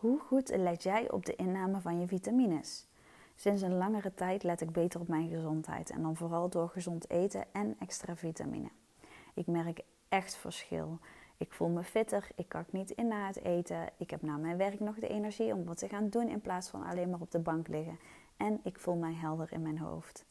Hoe 0.00 0.20
goed 0.20 0.56
let 0.56 0.82
jij 0.82 1.10
op 1.10 1.26
de 1.26 1.36
inname 1.36 1.80
van 1.80 2.00
je 2.00 2.06
vitamines? 2.06 2.86
Sinds 3.34 3.62
een 3.62 3.76
langere 3.76 4.14
tijd 4.14 4.42
let 4.42 4.60
ik 4.60 4.72
beter 4.72 5.00
op 5.00 5.08
mijn 5.08 5.28
gezondheid 5.28 5.90
en 5.90 6.02
dan 6.02 6.16
vooral 6.16 6.48
door 6.48 6.68
gezond 6.68 7.10
eten 7.10 7.44
en 7.52 7.76
extra 7.78 8.16
vitamine. 8.16 8.68
Ik 9.34 9.46
merk 9.46 9.80
echt 10.08 10.36
verschil. 10.36 10.98
Ik 11.36 11.52
voel 11.52 11.68
me 11.68 11.82
fitter, 11.82 12.28
ik 12.34 12.48
kak 12.48 12.72
niet 12.72 12.90
in 12.90 13.06
na 13.06 13.26
het 13.26 13.44
eten. 13.44 13.88
Ik 13.96 14.10
heb 14.10 14.22
na 14.22 14.36
mijn 14.36 14.56
werk 14.56 14.80
nog 14.80 14.98
de 14.98 15.08
energie 15.08 15.54
om 15.54 15.64
wat 15.64 15.78
te 15.78 15.88
gaan 15.88 16.08
doen 16.08 16.28
in 16.28 16.40
plaats 16.40 16.68
van 16.68 16.84
alleen 16.84 17.10
maar 17.10 17.20
op 17.20 17.30
de 17.30 17.38
bank 17.38 17.68
liggen. 17.68 17.98
En 18.36 18.60
ik 18.62 18.78
voel 18.78 18.96
mij 18.96 19.14
helder 19.14 19.52
in 19.52 19.62
mijn 19.62 19.78
hoofd. 19.78 20.24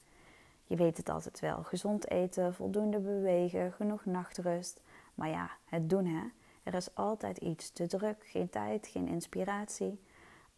Je 0.65 0.75
weet 0.75 0.97
het 0.97 1.09
altijd 1.09 1.39
wel: 1.39 1.63
gezond 1.63 2.09
eten, 2.09 2.53
voldoende 2.53 2.99
bewegen, 2.99 3.71
genoeg 3.71 4.05
nachtrust. 4.05 4.81
Maar 5.15 5.29
ja, 5.29 5.49
het 5.65 5.89
doen 5.89 6.05
hè. 6.05 6.23
Er 6.69 6.75
is 6.75 6.95
altijd 6.95 7.37
iets 7.37 7.71
te 7.71 7.87
druk, 7.87 8.25
geen 8.25 8.49
tijd, 8.49 8.87
geen 8.87 9.07
inspiratie. 9.07 9.99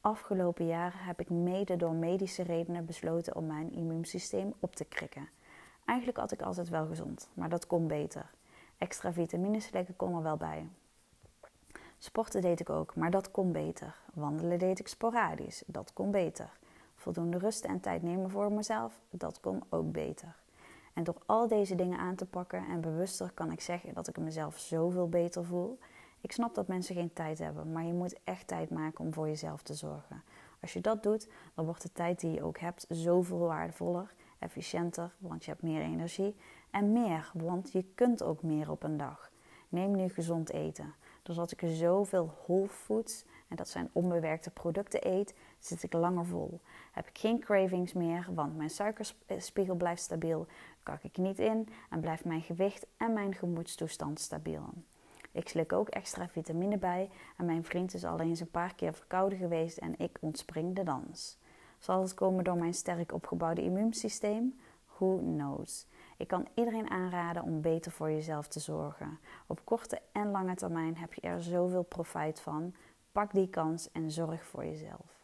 Afgelopen 0.01 0.65
jaren 0.65 0.99
heb 0.99 1.19
ik 1.19 1.29
mede 1.29 1.75
door 1.75 1.93
medische 1.93 2.43
redenen 2.43 2.85
besloten 2.85 3.35
om 3.35 3.45
mijn 3.45 3.73
immuunsysteem 3.73 4.53
op 4.59 4.75
te 4.75 4.85
krikken. 4.85 5.29
Eigenlijk 5.85 6.17
had 6.17 6.31
ik 6.31 6.41
altijd 6.41 6.69
wel 6.69 6.85
gezond, 6.85 7.29
maar 7.33 7.49
dat 7.49 7.67
kon 7.67 7.87
beter. 7.87 8.29
Extra 8.77 9.13
vitamines 9.13 9.65
slikken 9.65 9.95
kon 9.95 10.15
er 10.15 10.23
wel 10.23 10.37
bij. 10.37 10.67
Sporten 11.97 12.41
deed 12.41 12.59
ik 12.59 12.69
ook, 12.69 12.95
maar 12.95 13.11
dat 13.11 13.31
kon 13.31 13.51
beter. 13.51 13.95
Wandelen 14.13 14.59
deed 14.59 14.79
ik 14.79 14.87
sporadisch, 14.87 15.63
dat 15.65 15.93
kon 15.93 16.11
beter. 16.11 16.57
Voldoende 16.95 17.37
rust 17.37 17.65
en 17.65 17.79
tijd 17.79 18.01
nemen 18.01 18.29
voor 18.29 18.51
mezelf, 18.51 19.01
dat 19.09 19.39
kon 19.39 19.63
ook 19.69 19.91
beter. 19.91 20.35
En 20.93 21.03
door 21.03 21.17
al 21.25 21.47
deze 21.47 21.75
dingen 21.75 21.99
aan 21.99 22.15
te 22.15 22.25
pakken 22.25 22.65
en 22.69 22.81
bewuster 22.81 23.31
kan 23.33 23.51
ik 23.51 23.61
zeggen 23.61 23.93
dat 23.93 24.07
ik 24.07 24.17
mezelf 24.17 24.59
zoveel 24.59 25.09
beter 25.09 25.45
voel. 25.45 25.79
Ik 26.21 26.31
snap 26.31 26.55
dat 26.55 26.67
mensen 26.67 26.95
geen 26.95 27.13
tijd 27.13 27.39
hebben, 27.39 27.71
maar 27.71 27.83
je 27.83 27.93
moet 27.93 28.19
echt 28.23 28.47
tijd 28.47 28.69
maken 28.69 29.05
om 29.05 29.13
voor 29.13 29.27
jezelf 29.27 29.61
te 29.61 29.73
zorgen. 29.73 30.23
Als 30.61 30.73
je 30.73 30.81
dat 30.81 31.03
doet, 31.03 31.27
dan 31.55 31.65
wordt 31.65 31.81
de 31.81 31.91
tijd 31.91 32.19
die 32.19 32.31
je 32.31 32.43
ook 32.43 32.59
hebt 32.59 32.85
zoveel 32.89 33.39
waardevoller, 33.39 34.13
efficiënter, 34.39 35.15
want 35.17 35.45
je 35.45 35.51
hebt 35.51 35.63
meer 35.63 35.81
energie 35.81 36.35
en 36.71 36.91
meer, 36.91 37.31
want 37.33 37.71
je 37.71 37.83
kunt 37.95 38.23
ook 38.23 38.43
meer 38.43 38.71
op 38.71 38.83
een 38.83 38.97
dag. 38.97 39.31
Neem 39.69 39.95
nu 39.95 40.09
gezond 40.09 40.49
eten. 40.49 40.93
Doordat 41.23 41.51
ik 41.51 41.61
zoveel 41.63 42.33
whole 42.45 42.67
foods, 42.67 43.25
en 43.47 43.55
dat 43.55 43.69
zijn 43.69 43.89
onbewerkte 43.91 44.49
producten, 44.49 45.07
eet, 45.07 45.33
zit 45.59 45.83
ik 45.83 45.93
langer 45.93 46.25
vol. 46.25 46.59
Heb 46.91 47.07
ik 47.07 47.17
geen 47.17 47.39
cravings 47.39 47.93
meer, 47.93 48.27
want 48.33 48.57
mijn 48.57 48.69
suikerspiegel 48.69 49.75
blijft 49.75 50.01
stabiel, 50.01 50.47
kak 50.83 51.03
ik 51.03 51.17
niet 51.17 51.39
in 51.39 51.67
en 51.89 51.99
blijft 51.99 52.25
mijn 52.25 52.41
gewicht 52.41 52.85
en 52.97 53.13
mijn 53.13 53.33
gemoedstoestand 53.33 54.19
stabiel. 54.19 54.73
Ik 55.31 55.49
slik 55.49 55.73
ook 55.73 55.89
extra 55.89 56.27
vitamine 56.27 56.77
bij 56.77 57.09
en 57.37 57.45
mijn 57.45 57.63
vriend 57.63 57.93
is 57.93 58.05
al 58.05 58.19
eens 58.19 58.39
een 58.39 58.51
paar 58.51 58.75
keer 58.75 58.93
verkouden 58.93 59.37
geweest 59.37 59.77
en 59.77 59.99
ik 59.99 60.17
ontspring 60.21 60.75
de 60.75 60.83
dans. 60.83 61.39
Zal 61.79 62.01
het 62.01 62.13
komen 62.13 62.43
door 62.43 62.57
mijn 62.57 62.73
sterk 62.73 63.13
opgebouwde 63.13 63.63
immuunsysteem? 63.63 64.59
Who 64.85 65.17
knows? 65.17 65.87
Ik 66.17 66.27
kan 66.27 66.47
iedereen 66.53 66.89
aanraden 66.89 67.43
om 67.43 67.61
beter 67.61 67.91
voor 67.91 68.11
jezelf 68.11 68.47
te 68.47 68.59
zorgen. 68.59 69.19
Op 69.47 69.61
korte 69.63 70.01
en 70.11 70.31
lange 70.31 70.55
termijn 70.55 70.97
heb 70.97 71.13
je 71.13 71.21
er 71.21 71.43
zoveel 71.43 71.83
profijt 71.83 72.39
van. 72.39 72.75
Pak 73.11 73.31
die 73.31 73.49
kans 73.49 73.91
en 73.91 74.11
zorg 74.11 74.45
voor 74.45 74.65
jezelf. 74.65 75.20